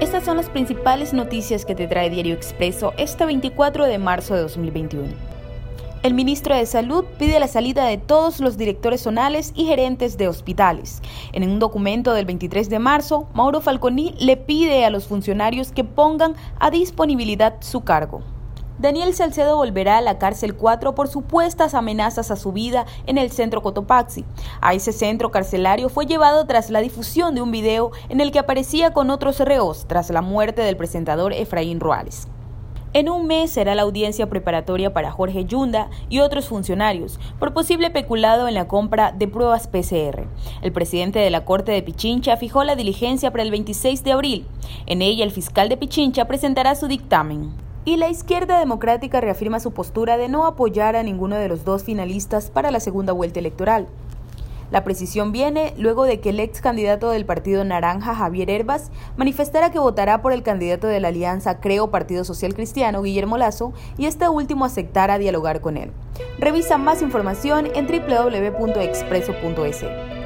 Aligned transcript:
Estas 0.00 0.24
son 0.24 0.36
las 0.36 0.48
principales 0.48 1.12
noticias 1.12 1.64
que 1.64 1.74
te 1.74 1.88
trae 1.88 2.08
Diario 2.08 2.32
Expreso 2.32 2.94
este 2.98 3.26
24 3.26 3.84
de 3.84 3.98
marzo 3.98 4.36
de 4.36 4.42
2021. 4.42 5.08
El 6.04 6.14
ministro 6.14 6.54
de 6.54 6.66
Salud 6.66 7.04
pide 7.18 7.40
la 7.40 7.48
salida 7.48 7.84
de 7.84 7.98
todos 7.98 8.38
los 8.38 8.56
directores 8.56 9.00
zonales 9.00 9.52
y 9.56 9.64
gerentes 9.64 10.16
de 10.16 10.28
hospitales. 10.28 11.02
En 11.32 11.42
un 11.42 11.58
documento 11.58 12.14
del 12.14 12.26
23 12.26 12.70
de 12.70 12.78
marzo, 12.78 13.26
Mauro 13.34 13.60
Falconi 13.60 14.14
le 14.20 14.36
pide 14.36 14.84
a 14.84 14.90
los 14.90 15.08
funcionarios 15.08 15.72
que 15.72 15.82
pongan 15.82 16.36
a 16.60 16.70
disponibilidad 16.70 17.56
su 17.58 17.80
cargo. 17.80 18.22
Daniel 18.78 19.12
Salcedo 19.12 19.56
volverá 19.56 19.98
a 19.98 20.00
la 20.00 20.18
cárcel 20.18 20.54
4 20.54 20.94
por 20.94 21.08
supuestas 21.08 21.74
amenazas 21.74 22.30
a 22.30 22.36
su 22.36 22.52
vida 22.52 22.86
en 23.06 23.18
el 23.18 23.32
centro 23.32 23.60
Cotopaxi. 23.60 24.24
A 24.60 24.72
ese 24.72 24.92
centro 24.92 25.32
carcelario 25.32 25.88
fue 25.88 26.06
llevado 26.06 26.46
tras 26.46 26.70
la 26.70 26.78
difusión 26.78 27.34
de 27.34 27.42
un 27.42 27.50
video 27.50 27.90
en 28.08 28.20
el 28.20 28.30
que 28.30 28.38
aparecía 28.38 28.92
con 28.92 29.10
otros 29.10 29.40
reos 29.40 29.86
tras 29.88 30.10
la 30.10 30.22
muerte 30.22 30.62
del 30.62 30.76
presentador 30.76 31.32
Efraín 31.32 31.80
Ruales. 31.80 32.28
En 32.92 33.10
un 33.10 33.26
mes 33.26 33.50
será 33.50 33.74
la 33.74 33.82
audiencia 33.82 34.30
preparatoria 34.30 34.94
para 34.94 35.10
Jorge 35.10 35.44
Yunda 35.44 35.90
y 36.08 36.20
otros 36.20 36.46
funcionarios 36.46 37.18
por 37.40 37.52
posible 37.52 37.90
peculado 37.90 38.46
en 38.46 38.54
la 38.54 38.68
compra 38.68 39.10
de 39.10 39.26
pruebas 39.26 39.66
PCR. 39.66 40.28
El 40.62 40.72
presidente 40.72 41.18
de 41.18 41.30
la 41.30 41.44
Corte 41.44 41.72
de 41.72 41.82
Pichincha 41.82 42.36
fijó 42.36 42.62
la 42.62 42.76
diligencia 42.76 43.32
para 43.32 43.42
el 43.42 43.50
26 43.50 44.04
de 44.04 44.12
abril. 44.12 44.46
En 44.86 45.02
ella 45.02 45.24
el 45.24 45.32
fiscal 45.32 45.68
de 45.68 45.76
Pichincha 45.76 46.26
presentará 46.26 46.76
su 46.76 46.86
dictamen. 46.86 47.67
Y 47.88 47.96
la 47.96 48.10
izquierda 48.10 48.58
democrática 48.58 49.22
reafirma 49.22 49.60
su 49.60 49.72
postura 49.72 50.18
de 50.18 50.28
no 50.28 50.44
apoyar 50.44 50.94
a 50.94 51.02
ninguno 51.02 51.36
de 51.36 51.48
los 51.48 51.64
dos 51.64 51.84
finalistas 51.84 52.50
para 52.50 52.70
la 52.70 52.80
segunda 52.80 53.14
vuelta 53.14 53.40
electoral. 53.40 53.88
La 54.70 54.84
precisión 54.84 55.32
viene 55.32 55.72
luego 55.78 56.04
de 56.04 56.20
que 56.20 56.28
el 56.28 56.40
ex 56.40 56.60
candidato 56.60 57.08
del 57.08 57.24
Partido 57.24 57.64
Naranja, 57.64 58.14
Javier 58.14 58.50
Herbas, 58.50 58.90
manifestara 59.16 59.70
que 59.70 59.78
votará 59.78 60.20
por 60.20 60.34
el 60.34 60.42
candidato 60.42 60.86
de 60.86 61.00
la 61.00 61.08
alianza 61.08 61.60
Creo 61.60 61.90
Partido 61.90 62.24
Social 62.24 62.52
Cristiano, 62.52 63.00
Guillermo 63.00 63.38
Lazo, 63.38 63.72
y 63.96 64.04
este 64.04 64.28
último 64.28 64.66
aceptara 64.66 65.16
dialogar 65.16 65.62
con 65.62 65.78
él. 65.78 65.90
Revisa 66.38 66.76
más 66.76 67.00
información 67.00 67.70
en 67.74 67.86
www.expreso.es. 67.86 70.17